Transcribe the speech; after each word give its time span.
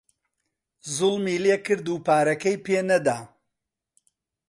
زووڵمی 0.95 1.35
لێکرد 1.45 1.85
و 1.89 2.03
پارەکەی 2.05 2.57
پێ 2.65 2.79
نەدا 2.89 3.17